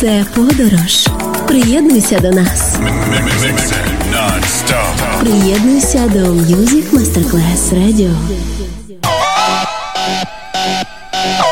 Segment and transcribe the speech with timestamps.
[0.00, 1.08] Це подорож.
[1.46, 2.76] Приєднуйся до нас.
[5.20, 8.10] Приєднуйся до Music Masterclass Radio.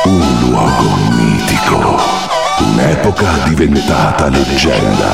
[0.05, 1.81] Un luogo mitico,
[2.65, 5.13] un'epoca diventata leggenda,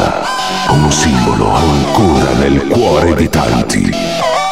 [0.69, 3.83] un simbolo ancora nel cuore di tanti.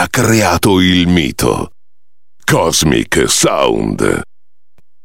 [0.00, 1.72] Ha creato il mito.
[2.42, 4.22] Cosmic Sound.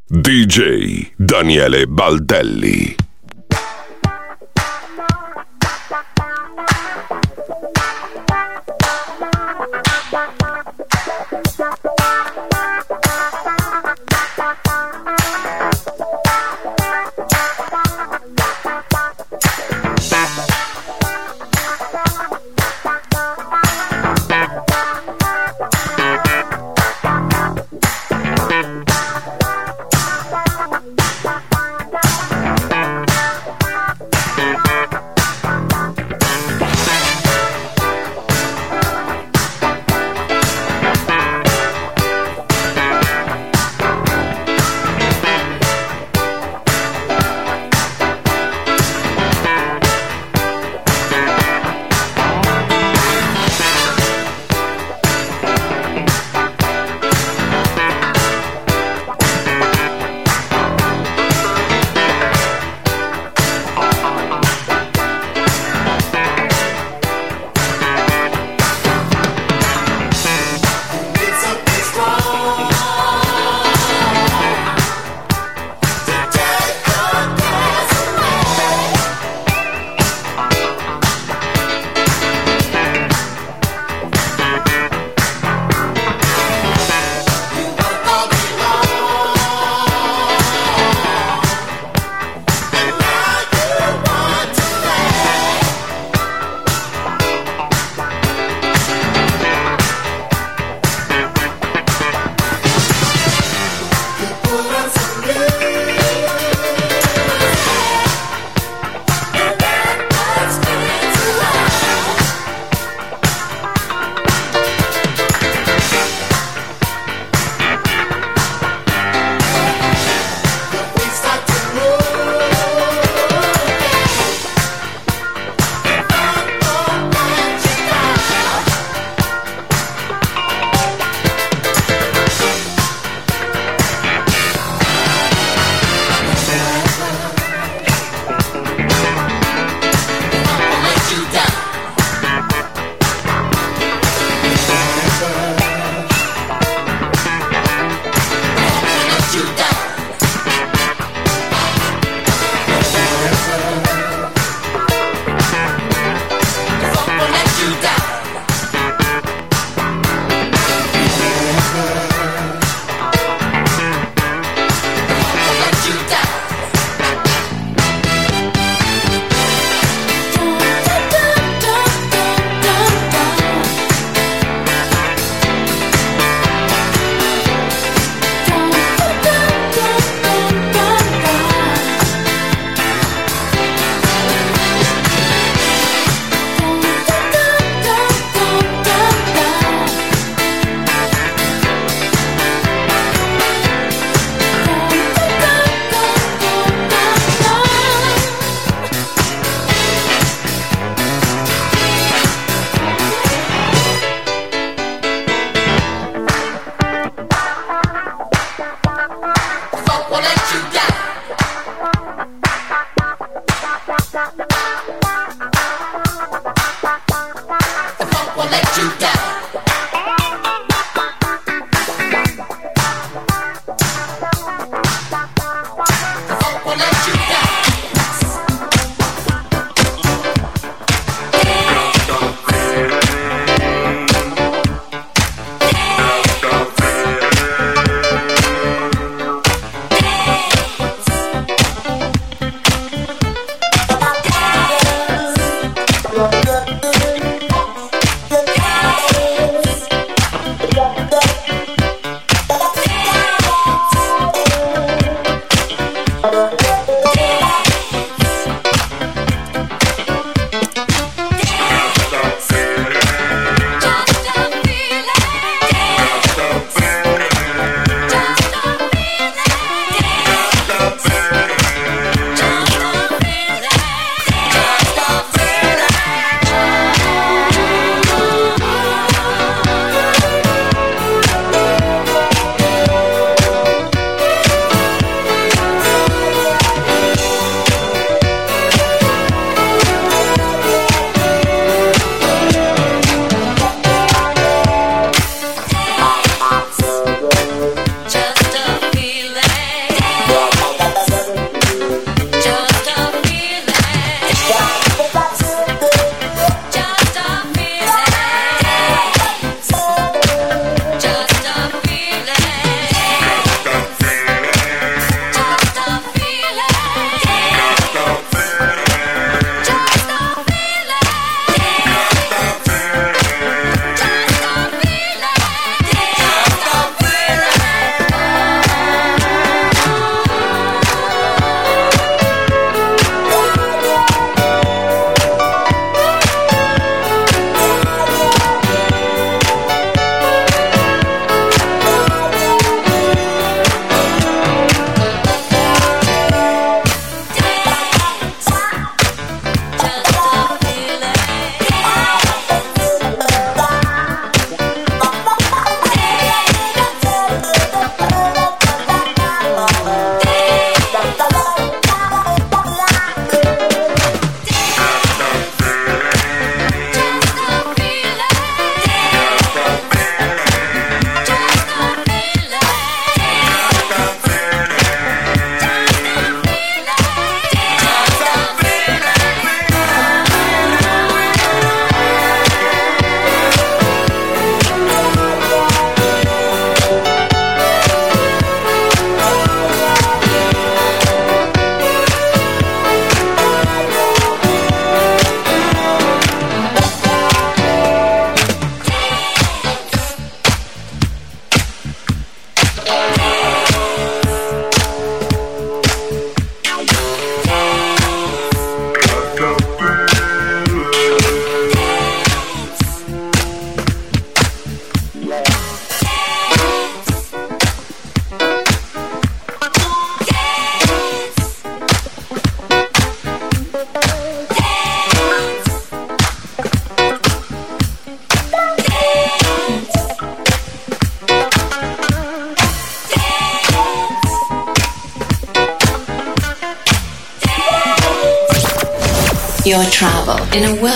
[0.08, 2.95] DJ Daniele Baldelli.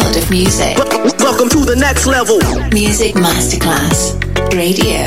[0.03, 0.77] World of music.
[1.19, 2.39] Welcome to the next level.
[2.73, 4.17] Music Masterclass
[4.55, 5.07] Radio.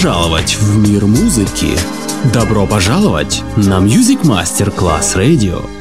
[0.00, 1.78] Пожаловать в мир музыки!
[2.32, 5.79] Добро пожаловать на Music Master Class Radio!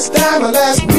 [0.00, 0.89] last time, my last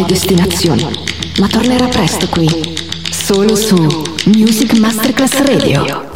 [0.00, 0.86] nuove destinazioni,
[1.38, 2.48] ma tornerà presto qui,
[3.10, 3.76] solo su
[4.26, 6.09] Music Masterclass Radio.